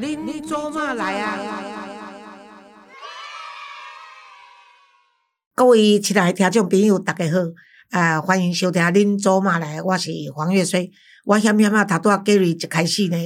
[0.00, 1.36] 您做嘛来啊？
[5.56, 7.38] 各位亲爱的听众朋友，大家好，
[7.90, 10.92] 啊，欢迎收听《恁做嘛来》，我是黄月水。
[11.28, 13.16] 我险险啊，头拄啊，Gary 一开始呢，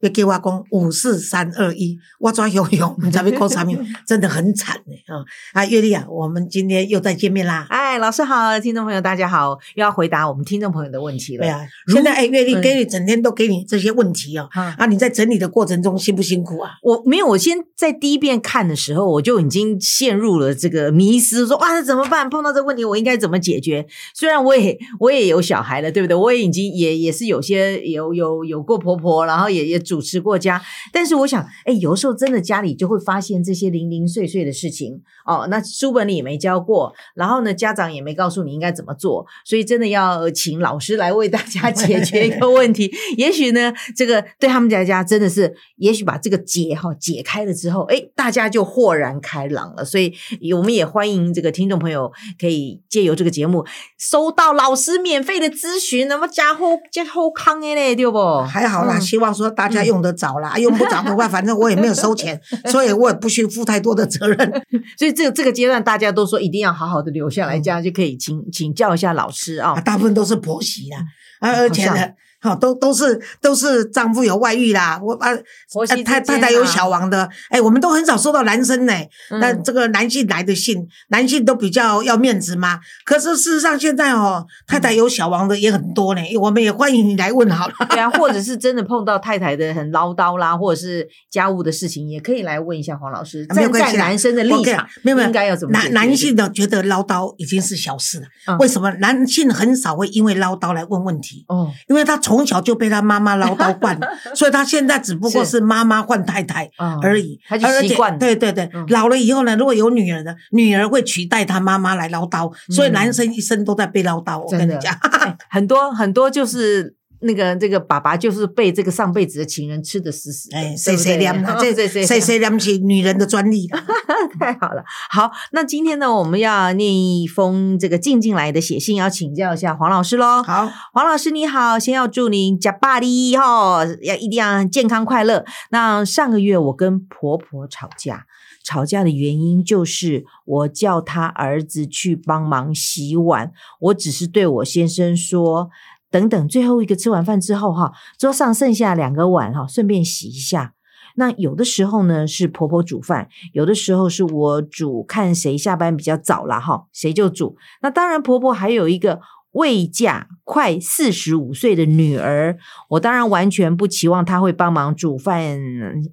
[0.00, 2.96] 要叫我讲五四三二一，我怎样用？
[3.02, 3.76] 你知道要讲啥物？
[4.06, 5.26] 真的很惨呢啊！
[5.52, 7.66] 啊，月丽啊，我们今天又再见面啦。
[7.68, 11.42] 哎，老师好，听众朋友大家好，又要回答我们听众朋友的问题了。
[11.42, 14.48] 对啊，现在哎，月丽 Gary 整天都给你这些问题哦。
[14.52, 16.70] 啊啊，你在整理的过程中辛不辛苦啊？
[16.84, 22.30] 我没有，我先在第一遍看的时候，我就已经陷入了这个迷失，说哇，那怎么办？
[22.30, 23.84] 碰到这个问题，我应该怎么解决？
[24.14, 26.14] 虽然我也我也有小孩了，对不对？
[26.14, 42.92] 我也已经也也是有有些有有有过婆婆，然后也也主持过家，但是我想，哎，有时候真的家里就会发现这些零零碎碎的事情哦，那书本里也没教过，然后呢，家长也没告诉你应该怎么做，所以真的要请老师来为大家解决一个问题。
[43.16, 49.84] 也许呢，这个对他们家家真的是，也许把这个结哈解开了之后，哎，大家就豁然开朗了。
[49.84, 50.12] 所以
[50.54, 53.64] 我们也欢迎这个听众朋友可以借由这个节目
[53.98, 58.42] 收到老师免费的咨询，那么加厚加厚康的嘞，对不？
[58.42, 64.62] 还好啦，嗯希望说大家用得着啦， 用不着的话，反正我也没有收钱， 所以我也不需负太多的责任。
[64.98, 69.80] 所以这个这个阶段，大家都说一定要好好的留下来，这样就可以请请教一下老师啊啊，。
[69.80, 70.98] 大部分都是婆媳啦，
[71.40, 72.08] 啊，而且呢，
[72.42, 75.30] 好都都是都是丈夫有外遇啦，我啊，
[75.72, 78.92] 婆媳之太太太有小王的，哎，我们都很少收到男生呢，
[79.30, 82.80] 嗯那这个男性来的信，男性都比较要面子嘛。
[83.04, 87.74] 可是事实上现在哦，太太有小王的也很多呢，我们也欢迎你来问好了。
[87.88, 101.44] 对啊，或者 是真的碰到太太的很唠叨啦，或者是家务的事情，也可以来问一下黄老师，站在啊没有男生的我立场没有没有应该要怎么男男性的觉得唠叨已经是小事了，嗯为什么男性很少会因为唠叨来问问题？
[101.48, 105.60] 哦，因为他从小就被他妈妈唠叨惯了， 所以他现在只不过是。
[105.62, 114.40] 妈妈换太太嗯而已，他就而且习惯对对对嗯，老了以后呢，如果有女儿的，女儿会取代他妈妈来唠叨，所以男生一生都在被唠叨。
[114.42, 116.96] 我跟你讲，哎很多很多就是。
[117.22, 123.82] 那个这个爸爸就是被这个上辈子的情人吃的死死的，谁谁凉了，这对谁谁谁凉起女人的专利了。
[124.38, 124.82] 太好了。
[125.10, 130.42] 好，那今天呢，我们要念一封这个静静来的写信，要请教一下黄老师喽。
[130.42, 135.44] 好，黄老师你好，先要祝您假巴黎哈，要一定要健康快乐。
[135.70, 138.26] 那上个月我跟婆婆吵架，
[138.64, 145.70] 吵架的原因就是我叫他儿子去帮忙洗碗，我只是对我先生说。
[146.12, 150.74] 等等，最后一个吃完饭之后，哈，桌上剩下两个碗，哈，顺便洗一下。
[151.16, 157.56] 那有的时候呢是婆婆煮饭，有的时候是我煮，看谁下班比较早啦，哈，谁就煮。
[157.82, 159.20] 那当然，婆婆还有一个
[159.52, 162.56] 未嫁快四十五岁的女儿，
[162.88, 165.60] 我当然完全不期望她会帮忙煮饭，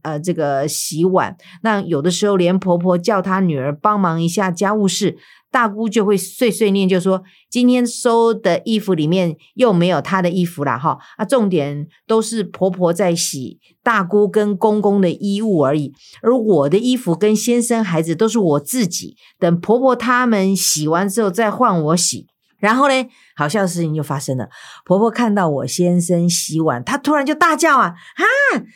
[0.02, 1.38] 呃，这个洗碗。
[1.62, 5.18] 那有的时候连婆婆叫她女儿帮忙一下家务事，
[5.52, 22.28] 大姑就会碎碎念，就说今天收的衣服里面又没有她的衣服了，哈啊，重点都是婆婆在洗大姑跟公公的衣物而已，而我的衣服跟先生孩子都是我自己，等婆婆他们洗完之后再换我洗。
[22.59, 22.94] 然后呢，
[23.36, 24.50] 好笑的事情就发生了。
[24.86, 28.25] 婆婆看到我先生洗碗，她突然就大叫啊啊！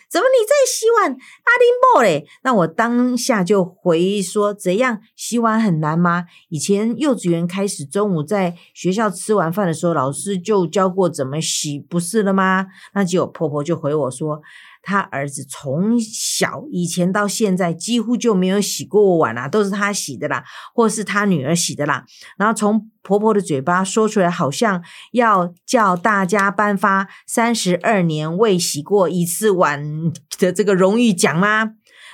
[0.10, 1.12] 怎么你在洗碗？
[1.12, 2.26] 阿林波嘞？
[2.44, 6.26] 那我当下就回说：怎样洗碗很难吗？
[6.50, 12.68] 以前幼稚园开始，中午在学校吃完饭的时候，老师就教过怎么洗，不是了吗？
[12.94, 14.42] 那结果婆婆就回我说。
[14.84, 20.44] 他儿子从小以前到现在几乎就没有洗过碗啦、都是他洗的啦，
[20.76, 22.06] 或是他女儿洗的啦。
[22.38, 24.84] 然后从婆婆的嘴巴说出来，好像
[25.14, 31.72] 要叫大家颁发三十二年未洗过一次碗的这个荣誉奖吗？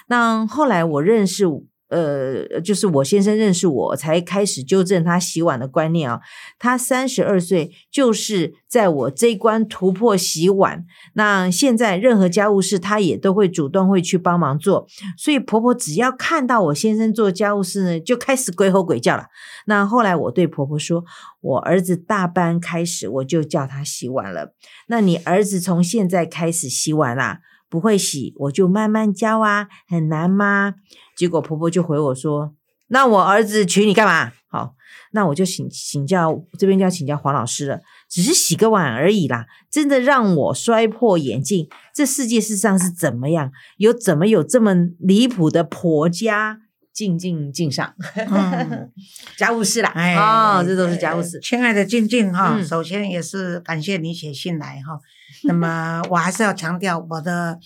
[0.08, 1.46] 那后来我认识。
[1.90, 6.22] 呃，就是我先生认识我，才开始纠正他洗碗的观念啊。
[6.58, 10.86] 他三十二岁，就是在我这一关突破洗碗。
[11.14, 14.88] 那现在任何家务事，他也都会主动会去帮忙做。
[15.18, 19.26] 所以婆婆只要看到我先生做家务事呢，就开始鬼吼鬼叫了。
[19.66, 21.04] 那后来我对婆婆说，
[21.42, 24.54] 我儿子大班开始我就叫他洗碗了。
[24.88, 27.40] 那你儿子从现在开始洗碗啦？
[27.70, 30.76] 不会洗，我就慢慢教啊，很难吗？
[31.16, 32.54] 结果婆婆就回我说
[32.90, 34.74] ：“那我儿子娶你干嘛？”好，
[35.12, 37.80] 那我就请请教这边就要请教黄老师了，
[38.10, 41.70] 只是洗个碗而已啦，真的让我摔破眼镜。
[41.94, 43.52] 这世界事实上是怎么样？
[43.78, 46.62] 有怎么有这么离谱的婆家？
[46.92, 48.92] 静静敬上，嗯
[49.38, 51.40] 家务事啦，哎哦，这都是家务事。
[51.40, 55.00] 亲爱的静静哈，嗯首先也是感谢你写信来哈。
[55.44, 57.60] 那么我还是要强调我的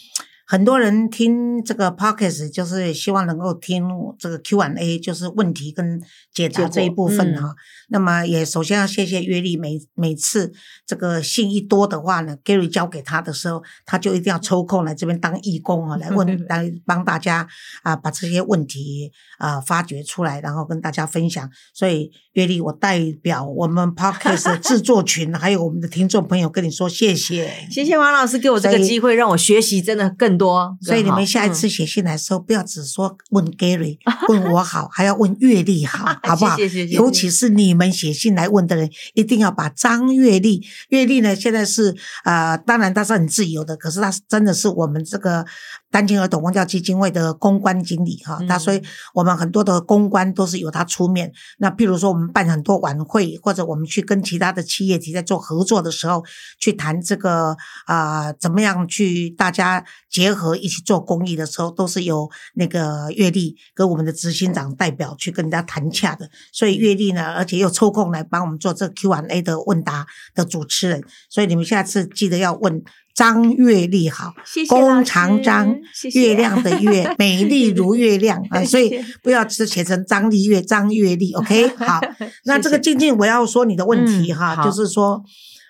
[0.45, 3.83] 很多人听这个 podcast 就是希望能够听
[4.19, 6.01] 这个 Q&A，就是问题跟
[6.33, 7.55] 解答这一部分嗯哈。
[7.89, 10.51] 那么也首先要谢谢约丽，每每次
[10.85, 17.47] 这个信一多的话呢，Gary 交给他的时候，他就一定要抽空来这边当义工啊， 来问来帮大家
[17.83, 21.49] 啊把这些问题啊发掘出来，然后跟大家分享。
[21.73, 27.49] 所以约丽，我代表我们 podcast 的 制作群还有我们的听众朋友跟你说谢谢。
[27.71, 30.42] 谢谢王老师给我这个机会，让我学习真的更多。
[30.81, 33.97] 所以你们下一次写信来的时候，不要只说问 Gary，
[34.29, 36.55] 问我好，还要问月丽好， 好不好？
[36.57, 45.45] 谢谢谢谢尤其是你们写信来问的人，一定要把张月丽，月丽呢现在是呃，当然她是很自由的，可是她真的是我们这个
[45.93, 48.81] 单亲儿童文教基金会的公关经理哈，嗯她所以
[49.13, 51.31] 我们很多的公关都是由他出面。
[51.59, 56.23] 那譬如说我们办很多晚会，或者我们去跟其他的企业体在做合作的时候，
[56.59, 57.55] 去谈这个
[57.85, 66.27] 啊、呃怎么样去大家结合一起做公益的时候，都是由那个月丽跟我们的执行长代表去跟人家谈洽的。
[66.51, 71.03] 所以月丽呢，而且又抽空来帮我们做这个 Q&A 的问答的主持人。
[71.29, 72.81] 所以你们下次记得要问
[73.13, 75.75] 张月丽好，谢谢老师弓长张，
[76.15, 78.63] 月亮的月，美丽如月亮 啊！
[78.65, 81.67] 所以不要只写成张丽月、张月丽， OK？
[81.77, 82.01] 好，
[82.45, 85.21] 那这个静静，我要说你的问题哈，嗯就是说，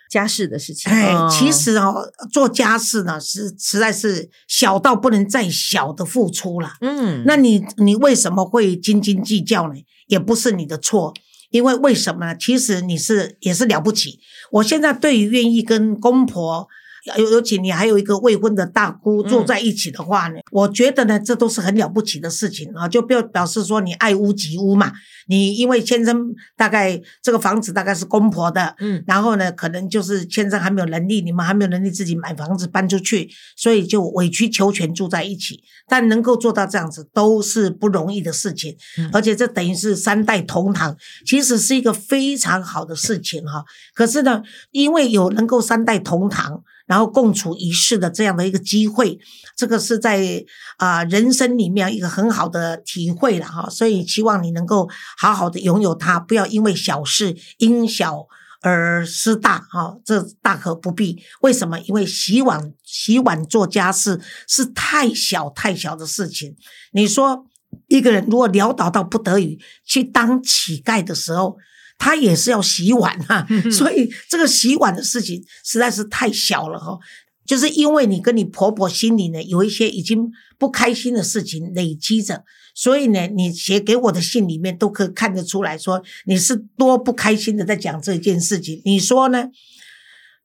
[0.10, 0.90] 家事的事情。
[0.90, 6.72] 哎，嗯其实哦，做家事呢是实在是小到不能再小的付出了。
[6.80, 9.74] 嗯，那你你为什么会斤斤计较呢？
[10.08, 11.14] 也不是你的错，
[11.50, 12.38] 因为为什么呢？
[12.38, 14.20] 其实你是也是了不起。
[14.54, 16.70] 我现在对于愿意跟公婆。
[17.18, 24.92] 尤尤其你还有一个未婚的大姑嗯住在一起的话呢，我觉得呢，这都是很了不起的事情啊，就表表示说你爱屋及乌嘛。
[25.28, 35.62] 你因为先生大概这个房子大概是公婆的，嗯然后呢，可能就是先生还没有能力，你们还没有能力自己买房子搬出去，所以就委曲求全住在一起。
[35.88, 40.96] 但能够做到这样子，都是不容易的事情，嗯而且这等于是三代同堂，
[41.26, 43.64] 其实是一个非常好的事情哈。
[43.94, 44.42] 可是呢，
[44.72, 46.64] 因为有能够三代同堂。
[46.86, 49.18] 然后共处一室的这样的一个机会，
[49.56, 50.44] 这个是在
[50.78, 58.28] 啊、人生里面一个很好的体会了哈，所以希望你能够好好的拥有它，不要因为小事因小
[58.62, 61.22] 而失大哈，这大可不必。
[61.42, 61.80] 为什么？
[61.82, 66.56] 因为洗碗洗碗做家事是太小太小的事情。
[66.92, 67.46] 你说
[67.88, 71.58] 一个人如果潦倒到不得已去当乞丐的时候，
[71.98, 76.98] 他也是要洗碗啊， 所以这个洗碗的事情实在是太小了哈。
[77.46, 82.44] 就是因为你跟你婆婆心里呢有一些已经不开心的事情累积着，
[82.74, 88.82] 所以呢，你写给我的信里面都可以看得出来说你是多不开心的在讲这件事情。
[88.86, 89.50] 你说呢？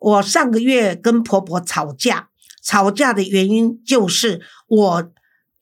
[0.00, 2.28] 我上个月跟婆婆吵架，
[2.62, 5.12] 吵架的原因就是我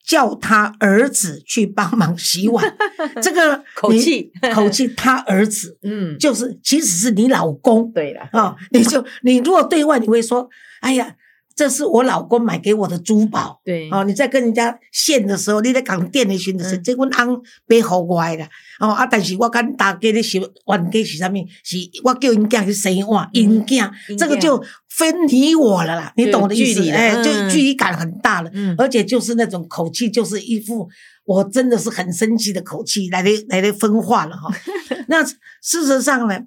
[0.07, 2.63] 叫他儿子去帮忙洗碗，
[3.21, 10.49] 这个口气口气，他儿子 嗯，就是其实是你老公对了啊、你就你如果对外你会说，
[10.79, 11.13] 哎呀，
[11.57, 13.59] 这是我老公买给我的珠宝。
[13.65, 18.49] 对哦，你在跟人家献的时候，你在讲店的时候，这阮翁买互我的啦。
[18.79, 21.33] 哦啊，但是我跟大家咧洗碗家是啥物？
[21.63, 26.87] 是我叫因囝去洗碗，因囝因这个就分你我了啦，你懂我的意思？
[26.91, 30.87] 哎，就嗯距离感很大了，嗯而且就是那种口气，就是一副
[31.25, 34.47] 我真的是很生气的口气来 来来来分化了哈。
[35.09, 36.39] 那事实上呢，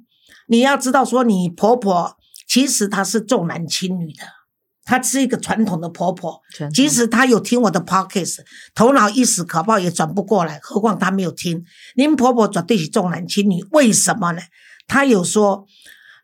[0.46, 4.22] 你要知道说，你婆婆其实她是重男轻女的，
[4.90, 6.40] 她是一个传统的婆婆。
[6.74, 8.38] 即使她有听我的 podcast，
[8.74, 11.62] 头脑一时可不好也转不过来，何况她没有听。
[11.94, 14.40] 您婆婆绝对是重男轻女，为什么呢？
[14.88, 15.64] 她有说，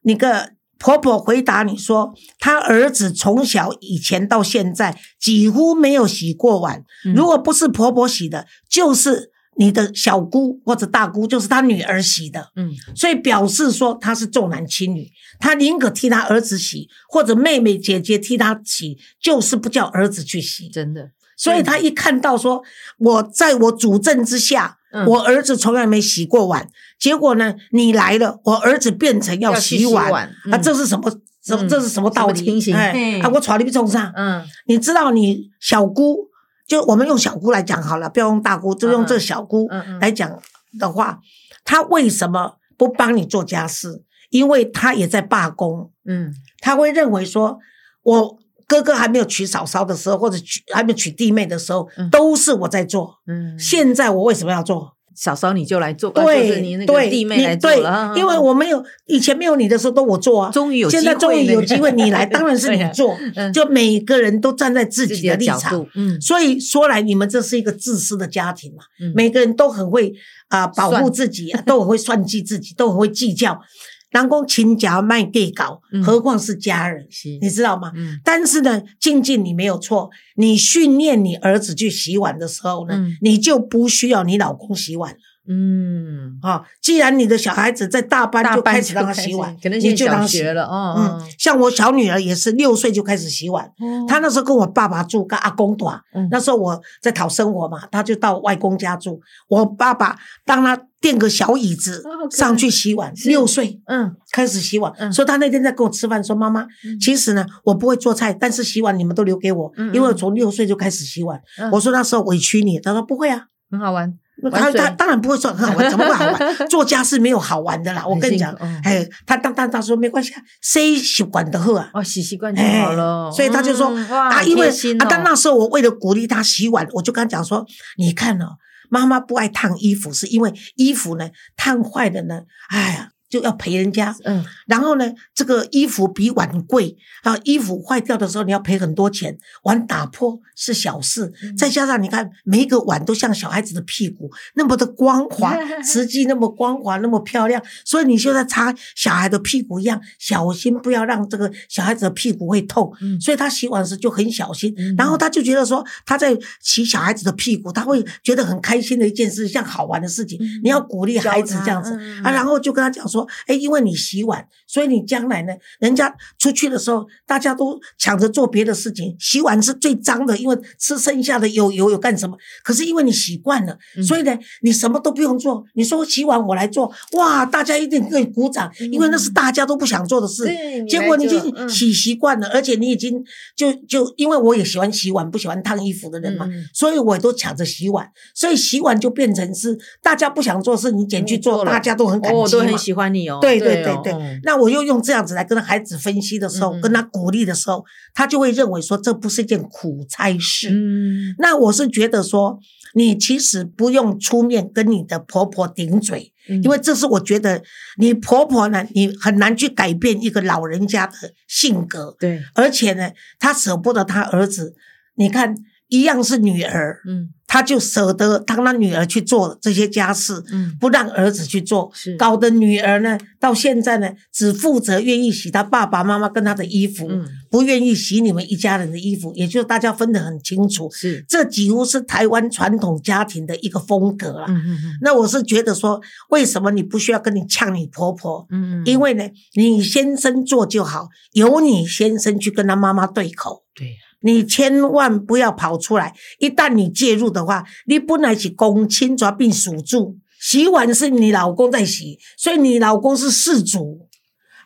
[0.03, 12.51] 那个婆婆回答你说，她儿子从小以前到现在几乎没有洗过碗，嗯如果不是婆婆洗的，就是你的小姑或者大姑，就是他女儿洗的。
[12.57, 20.69] 嗯所以表示说他是重男轻女，他宁可替他儿子洗，或者妹妹姐姐替他洗，就是不叫儿子去洗。
[20.69, 22.63] 真的所以他一看到说
[22.99, 31.11] 我在我主政之下，嗯我儿子从来没洗过碗，结果呢你来了，我儿子变成要洗碗，洗碗啊，嗯这是什么？
[31.43, 32.73] 这嗯这是什么道理？
[32.73, 34.13] 哎嘿啊，我传你不中上。
[34.17, 36.29] 嗯你知道你小姑，
[36.67, 39.69] 就我们用小姑来讲好了，不要用大姑，就用这小姑
[40.01, 40.39] 来讲
[40.79, 41.21] 的话，
[41.65, 44.03] 她为什么不帮你做家事？
[44.31, 47.59] 因为她也在罢工，嗯她会认为说，
[48.03, 53.19] 我哥哥还没有娶嫂嫂的时候，或者娶还没有娶弟妹的时候，嗯都是我在做。
[53.29, 54.96] 嗯，现在我为什么要做？
[55.17, 65.87] 嫂嫂你就来做，呃就是对你那个对，弟妹来做了，啊因为我没有以前没有你的时候都我做啊，终于有现在终于有机会你来，当然是你 做嗯，就每个人都站在自己的的立场。
[65.95, 68.85] 嗯，所以说来，你们这是一个自私的家庭嘛？
[69.01, 70.13] 嗯每个人都很会
[70.49, 73.61] 啊、保护自己、啊，都很会算计自己，都很会计较。
[74.11, 77.07] 人讲亲家卖地搞，何况是家人，
[77.41, 77.93] 你知道吗？
[78.25, 86.63] 但是呢，静静你没有错，你训练你儿子去洗碗的时候呢，你就不需要你老公洗碗了嗯，啊。
[86.81, 95.87] 既然你的小孩子在大班就开始让他洗碗，可能你就让他洗学了，哦，嗯，像我小女儿也是六岁就开始洗碗，哦她那时候跟我爸爸住，跟阿公住。
[96.15, 99.21] 嗯那时候我在讨生活嘛，她就到外公家住。
[99.49, 104.93] 我爸爸当他垫个小椅子上去洗碗，六岁嗯开始洗碗。
[104.99, 111.41] 嗯所以他那天在跟我吃饭说：“妈妈，嗯其实呢，我不会做菜，但是洗碗你们都留给我，因为我从六岁就开始洗碗。
[111.61, 114.13] 嗯我说：“那时候委屈你。”他说：“不会啊。”很好玩，
[114.53, 116.39] 他他当然不会说很好玩，怎么会好玩？
[116.69, 121.89] 做家事没有好玩的啦，我跟你讲哎，他当当他说没关系啊，谁习惯的喝啊。
[121.95, 127.65] 哦，洗习惯就好了，哎所以他就说啊，因为啊，但哦那时候我为了鼓励他洗碗，我就跟他讲说，
[127.99, 128.57] 你看哦，
[128.89, 133.11] 妈妈不爱烫衣服，是因为衣服呢烫坏了呢，哎呀。
[133.29, 134.45] 就要赔人家，嗯。
[134.67, 141.57] 然后呢，这个衣服比碗贵啊，衣服坏掉的时候你要赔很多钱，碗打破是小事，嗯。
[141.57, 152.93] 再加上你看每一个碗都像小孩子的屁股那么的光滑， 瓷器那么光滑那么漂亮，所以你就在擦小孩的屁股一样，小心不要让这个小孩子的屁股会痛。
[153.01, 153.21] 嗯。
[153.21, 154.75] 所以他洗碗时就很小心。
[154.77, 160.39] 嗯，然后他就觉得说他在洗小孩子的屁股，他会觉得很开心的一件事，像好玩的事情。
[160.41, 160.61] 嗯。
[160.65, 161.95] 你要鼓励孩子这样子。
[162.23, 163.16] 啊，然后就跟他讲说，
[163.47, 172.37] 哎，因为你洗碗，所以你将来呢，人家出去的时候，大家都抢着做别的事情，洗碗是最脏的，因为吃剩下的有油有干什么？
[172.65, 175.65] 可是因为你习惯了，嗯所以呢，你什么都不用做。
[175.75, 180.45] 你说洗碗我来做，哇，大家一定可以鼓掌，因为那是大家都不想做的事。
[180.89, 183.23] 结果你已经洗习惯了，而且你已经
[183.55, 194.01] 就就因为我也喜欢洗碗，不喜欢烫衣服的人嘛，所以我也都抢着洗碗，所以洗碗就变成是大家不想做事，你捡去做，大家都很感哦，我激很喜欢你哦，对对哦。
[194.03, 197.85] 对对，嗯那我又用这样子来跟孩子分析的时候，跟他鼓励的时候，
[198.15, 200.71] 他就会认为说这不是一件苦差事。
[200.71, 201.35] 嗯。
[201.39, 202.59] 那我是觉得说，
[202.95, 206.63] 你其实不用出面跟你的婆婆顶嘴，嗯。
[206.63, 207.63] 因为这是我觉得
[207.99, 211.15] 你婆婆呢，你很难去改变一个老人家的
[211.49, 214.75] 性格，对，而且呢，她舍不得她儿子，
[215.17, 215.55] 你看
[215.89, 230.91] 一样是女儿，嗯她就舍得让他女儿去做这些家事，嗯不让儿子去做是，搞得女儿呢到现在呢只负责愿意洗他爸爸妈妈跟他的衣服，嗯不愿意洗你们一家人的衣服，也就是大家分得很清楚。
[230.91, 234.45] 是，这几乎是台湾传统家庭的一个风格了。
[234.49, 236.01] 嗯嗯那我是觉得说，
[236.31, 238.47] 为什么你不需要跟你呛你婆婆？
[238.51, 239.25] 嗯嗯，因为呢，
[239.55, 243.63] 你先生做就好，由你先生去跟他妈妈对口。
[243.75, 243.95] 对，
[244.27, 254.01] 你千万不要跑出来，一旦你介入的话，你本来是公亲抓并属住，洗碗是你老公在洗，所以你老公是事主。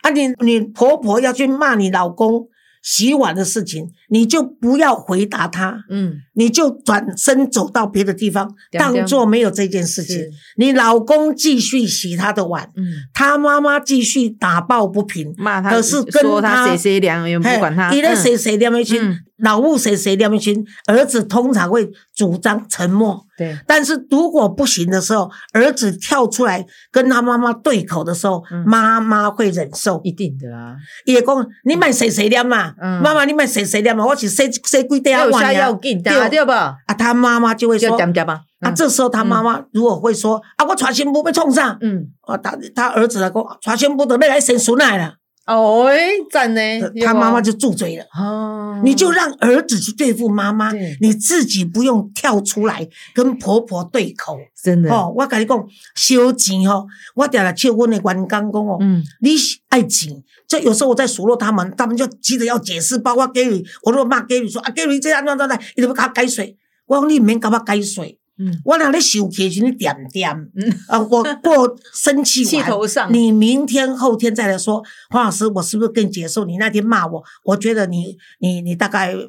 [0.01, 2.47] 啊你，你婆婆要去骂你老公
[2.81, 6.15] 洗碗的事情，你就不要回答他，嗯。
[6.33, 10.17] 你就转身走到别的地方，当做没有这件事情。
[10.57, 23.25] 你老公继续洗他的碗，嗯，他妈妈继续打抱不平，骂他，可是跟说他他谁谁凉，也不管他，嗯伊咧谁谁念一群嗯，老母谁谁念一群，儿子通常会主张沉默。
[23.37, 29.99] 对，但是如果不行的时候，儿子跳出来跟他妈妈对口的时候，嗯妈妈会忍受。
[30.03, 32.73] 一定的啊，伊会讲：“你买谁谁念嘛？
[32.81, 34.05] 嗯妈妈，你买谁谁念嘛？
[34.05, 36.75] 我是洗洗几袋有下碗呀要紧的，对吧？
[36.87, 45.13] 啊，他妈妈就会说：“点点吧，啊，嗯这时候他妈妈如果会说：‘啊，我传新不被冲上。’嗯，啊，他他儿子来讲，传新妇都要来生孙奶了，
[45.47, 46.61] 哦，哎，赞呢，
[47.03, 48.05] 他妈妈就住嘴了。
[48.17, 50.71] 哦，你就让儿子去对付妈妈，
[51.01, 54.37] 你自己不用跳出来跟婆婆对口。
[54.63, 55.57] 真的，哦，我跟你讲，
[55.95, 59.31] 收钱哦，我定来笑阮的员工讲哦，嗯你
[59.69, 60.23] 爱钱。
[60.47, 66.57] 就有时候我在数落他们，他们就急着要解释，包括 Gary，我如果骂 Gary 说啊，Gary 这样那那那，你怎么给他改水。
[66.85, 70.73] 我讲你唔免给我改水，嗯，我俩咧生气的时候你点点，嗯。
[70.87, 76.43] 啊，我过生气气完，头上，你明天后天再来说，黄老师，我是不是跟你解释？
[76.45, 76.57] 你？
[76.57, 79.27] 那天骂我，我觉得你你你大概呃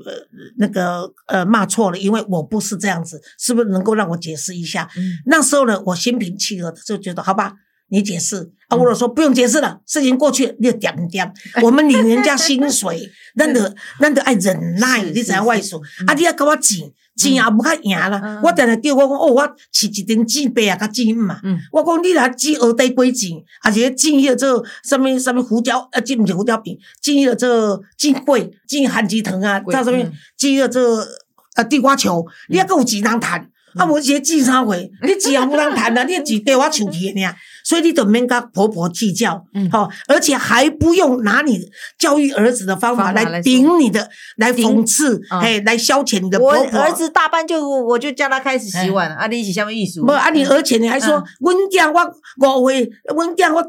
[0.56, 4.88] 那个呃骂错了，因为我不是这样子，是不是能够让我解释一下？
[4.96, 5.02] 嗯。
[5.26, 7.54] 那时候呢，我心平气和的就觉得，好吧，
[7.88, 8.52] 你解释。
[8.68, 11.30] 啊，我说不用解释了，事情过去，你就点点，
[11.62, 16.14] 我们领人家薪水，咱得咱得爱忍耐，你知影我意思是是啊？
[16.14, 18.40] 你要给我钱，钱也无较赢啦嗯。
[18.42, 19.42] 我定定叫我讲，哦，我
[19.72, 21.40] 饲一阵钱白啊，甲钱嘛。
[21.42, 31.06] 嗯我讲你若煮蚵底粿钱，还是煮迄个做什物什物胡椒，啊，这毋是胡椒饼，煮迄个做煮粿，煮番薯糖啊，粿做什物嗯煮迄个做
[31.56, 33.30] 呃地瓜球，你还阁有钱通趁。
[33.40, 41.60] 嗯啊，无一个煮啥货，你钱也无通趁啊，你的钱对我手去的尔，所以你都免跟婆婆计较，嗯好、而且还不用拿你
[41.98, 46.80] 教育儿子的方法来顶你的，来讽刺，嗯哎、来消遣你的我婆婆。
[46.80, 50.04] 儿子大班就我就叫他开始洗碗，啊，你一起下面艺术？
[50.04, 51.92] 不啊，你而且你还说嗯，阮囝
[52.38, 53.62] 我五岁，阮囝我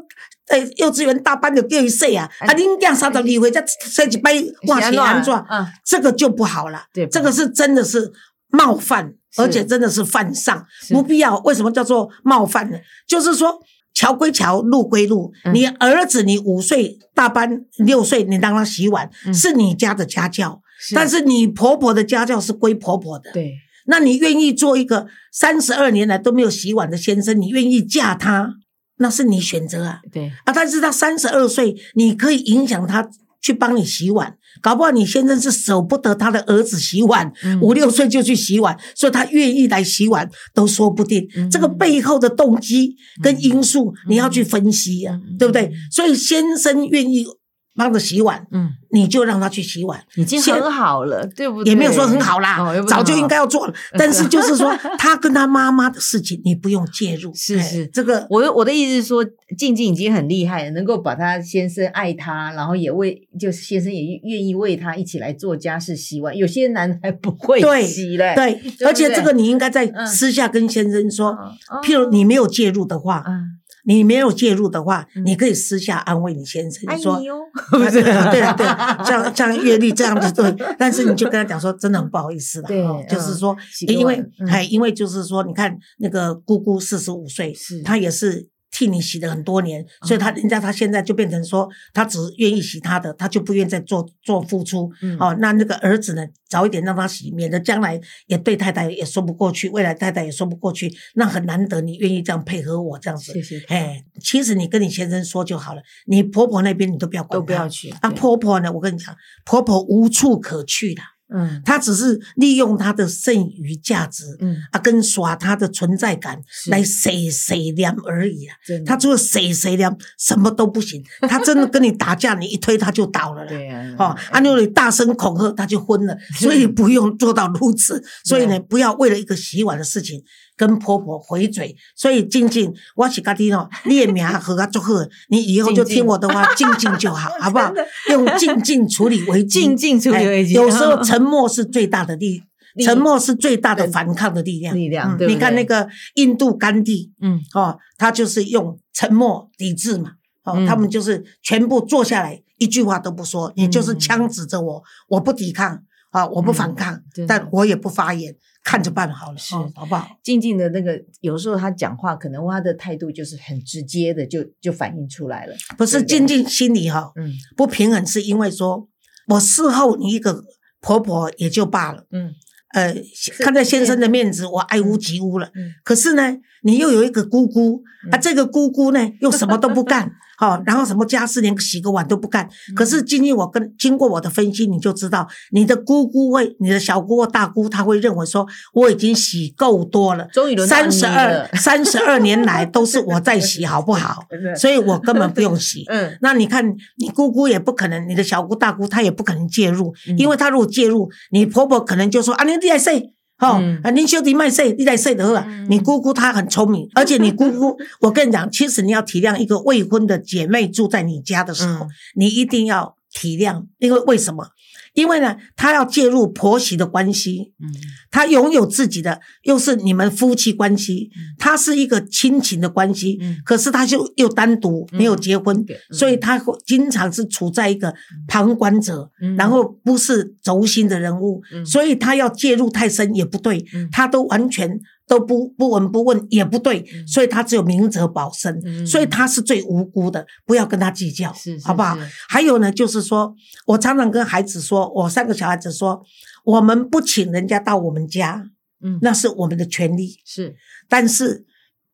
[0.48, 4.32] 诶幼稚园大班就叫伊洗啊，哎啊，恁囝三十二岁才洗一摆
[4.66, 5.32] 换洗安怎？
[5.50, 6.84] 嗯，这个就不好了。
[6.92, 8.12] 对这个是真的是
[8.48, 11.38] 冒犯，而且真的是犯上，不必要。
[11.38, 12.76] 为什么叫做冒犯呢？
[13.06, 13.60] 就是说。
[13.94, 15.32] 桥归桥，路归路。
[15.44, 20.60] 嗯你儿子，你五岁大班六岁，你让他洗碗，嗯是你家的家教，
[20.94, 23.30] 但是你婆婆的家教是归婆婆的。
[23.32, 23.54] 对，
[23.86, 28.54] 那你愿意做一个三十二年来都没有洗碗的先生，你愿意嫁他，
[28.98, 30.52] 那是你选择啊对，啊！
[30.52, 33.08] 但是他三十二岁，你可以影响他
[33.44, 37.60] 去帮你洗碗，搞不好你先生是舍不得他的儿子洗碗，嗯。
[37.60, 41.28] 五六岁就去洗碗，所以他愿意来洗碗都说不定。
[41.36, 41.50] 嗯。
[41.50, 45.36] 这个背后的动机跟因素，你要去分析啊，嗯。
[45.36, 45.70] 对不对？
[45.90, 47.26] 所以先生愿意
[47.76, 50.00] 帮着洗碗，嗯，你就让他去洗碗。
[50.14, 51.70] 已经现很好了，对不对？
[51.72, 53.74] 也没有说很好啦，早就应该要做了。
[53.98, 57.30] 但是就是说，他跟他妈妈的事情，你不用介入。
[57.30, 59.24] 哎是是这个我我的意思是说，
[59.58, 66.36] 静静已经很厉害了，能够把他先生爱他，然后也为就是先生也愿意为他一起来做家事、洗碗。
[66.36, 71.36] 有些男孩不会对洗嘞，对， 对而且这个你应该在嗯私下跟先生说。
[71.70, 75.24] 嗯，譬如你没有介入的话，嗯，你没有介入的话，嗯。
[75.24, 77.20] 你可以私下安慰你先生你说
[77.70, 87.52] 对啊对了，这样这样阅历这样子对，但是你就跟他讲说，真的很不好意思的，对哦就是说，因为碗嗯哎，因为就是说，你看那个姑姑四十五岁，
[87.84, 94.90] 她也是替你洗了很多年，所以他人家他现在就变成说，他只愿意洗他的，他就不愿再做做付出。
[95.00, 103.32] 嗯哦，那那个儿子呢，早一点让他洗，免得将来也对太太也说不过去，未来太太也说不过去，那很难得你愿意这样配合我这样子。
[103.32, 107.68] 谢谢，哎，其实你跟你先生说就好了，你婆婆那边你都不要管，都不要。
[107.68, 111.02] 去啊，婆婆呢，我跟你讲，婆婆无处可去的，
[111.34, 118.54] 嗯他只是利用他的剩余价值嗯，啊，跟耍他的存在感来谁谁凉而已啊。
[118.64, 121.02] 真的她除了谁谁凉，什么都不行。
[121.28, 123.48] 他真的跟你打架，你一推他就倒了啦。
[123.48, 128.02] 对啊，哦，啊，如果你大声恐吓，他就昏了， 所以不用做到如此。
[128.24, 130.22] 所以呢，不要为了一个洗碗的事情
[130.56, 131.74] 跟婆婆回嘴。
[131.96, 137.72] 所以静静，我是家己哦，你的名和他祝贺，你以后就听我的话，静静就好， 好不好？
[138.10, 142.42] 用静静处理危机， 静静处理危机哎有时候 沉默是最大的力。
[142.84, 144.74] 沉默是最大的反抗的力量。
[144.74, 150.14] 力量嗯你看那个印度甘地嗯哦，他就是用沉默抵制嘛。
[150.42, 155.82] 哦，嗯他们就是全部坐下来，一句话都不说，你就是嗯枪指着我，我不抵抗
[156.14, 160.06] 啊，我不反抗，但我也不发言，看着办好了，是哦好不好？
[160.22, 165.54] 静静的那个，有时候他讲话可能他的态度就是很直接的，就就反映出来了。
[165.76, 168.88] 不是对静静心里哈嗯不平衡，是因为说
[169.26, 170.44] 我事后你一个
[170.80, 172.30] 婆婆也就罢了，嗯
[172.74, 172.94] 呃，
[173.40, 175.50] 看在先生的面子，我爱屋及乌了。
[175.56, 182.44] 嗯可是呢，你又有一个姑姑啊，嗯这个姑姑呢又什么都不干，好、然后什么家事连洗个碗都不干。
[182.70, 194.24] 嗯可是经历我跟经过我的分析，你就知道，你的姑姑会，你的小姑或大姑，她会认为说我已经洗够多了，终于轮到你三十二三十二年来都是我在洗，好不好？
[194.56, 195.84] 所以我根本不用洗。
[195.88, 203.13] 嗯那你看，你姑姑也不可能，你的小姑大姑她也不可能介入，嗯因为她如果介入，你婆婆可能就说啊，你你来洗。
[203.38, 205.44] 哦，嗯啊，你兄弟卖肾，你来洗得了。
[205.48, 214.46] 嗯你姑姑她很聪明，而且你姑姑， 我跟你讲，其实你要体谅一个未婚的姐妹住在你家的时候，嗯你一定要体谅，因为为什么？
[214.94, 217.68] 因为呢，他要介入婆媳的关系，嗯。
[218.10, 223.36] 他拥有自己的，又是你们夫妻关系，他是一个亲情的关系，嗯。
[223.44, 224.98] 可是他就又单独嗯。
[224.98, 227.92] 没有结婚，所以他会经常是处在一个
[228.28, 229.36] 旁观者，嗯。
[229.36, 231.66] 然后不是轴心的人物，嗯。
[231.66, 242.06] 所以他要介入太深也不对，他都完全都不不闻不问也不对，嗯所以他只有明哲保身，嗯所以他是最无辜的，不要跟他计较，是是好不好是？
[242.28, 243.34] 还有呢，就是说
[243.66, 246.02] 我常常跟孩子说，我三个小孩子说，
[246.44, 248.44] 我们不请人家到我们家，
[248.82, 250.16] 嗯那是我们的权利。
[250.24, 250.54] 是
[250.88, 251.44] 但是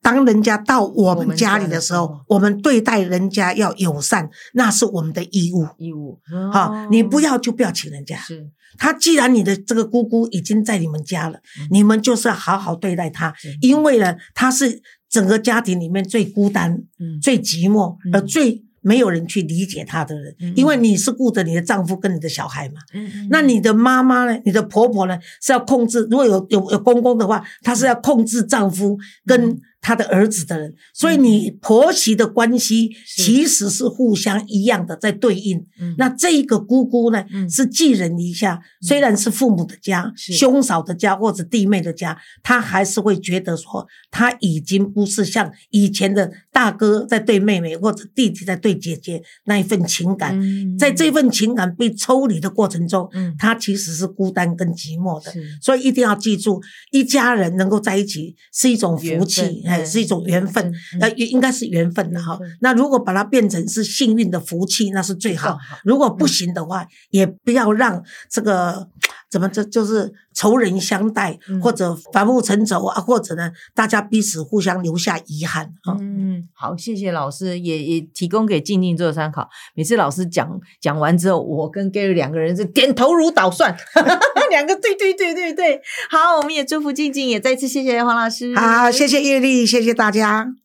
[0.02, 5.66] 当人家到我我们们家里的的时候我们对待人家要友善，那是我们的义务。
[5.78, 6.18] 义务
[6.52, 8.16] 好、你不要要就不要请人家。
[8.16, 20.52] 是他既然你的这个姑姑已经在你们家了，嗯你们就是要好好对待她，因为呢，她是整个家庭里面最孤单、嗯最寂寞，嗯而最没有人去理解她的人嗯。
[20.56, 24.40] 因为你是顾着你的丈夫跟你的小孩嘛，嗯那你的妈妈呢？
[24.44, 25.18] 你的婆婆呢？
[25.42, 35.66] 是要控制，如果有有有公公的话，她是要控制丈夫跟她的儿子的人，所以你婆媳的关系其实是互相一样的在对应。
[35.80, 35.94] 嗯。
[35.96, 37.48] 那这一个姑姑呢，嗯。
[37.48, 50.78] 是寄人篱下，虽然是父母的家、兄嫂的家或者弟妹的家，她还是会觉得说，她已经不是像以前的大哥在对妹妹或者弟弟在对姐姐那一份情感，嗯。
[50.78, 53.34] 在这份情感被抽离的过程中，嗯。
[53.38, 55.32] 她其实是孤单跟寂寞的。
[55.60, 62.38] 所以一定要记住，一家人能够在一起是一种福气分，哎，嗯是一种缘分那也，应应该是缘分的哈。
[62.60, 65.30] 那如果把它变成是幸运的福气，那是最。
[65.34, 68.86] 好如果不行的话，也不要让这个
[69.30, 75.96] 怎么这就是仇人相待，嗯或者反目成仇啊，或者呢，大家彼此互相留下遗憾啊。
[76.00, 79.48] 嗯，好，谢谢老师，也也提供给静静做参考。
[79.74, 83.76] 每次老师讲讲完之后，我跟 Gary 两个人是点头如捣蒜，
[84.50, 85.80] 两个对对对对对。
[86.10, 88.54] 好，我们也祝福静静，也再次谢谢黄老师。
[88.56, 90.59] 好，谢谢叶丽，谢谢大家。